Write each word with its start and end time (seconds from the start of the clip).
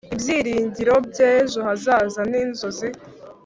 ibyiringiro 0.13 0.93
by'ejo 1.07 1.59
hazaza 1.67 2.21
n'inzozi 2.29 2.87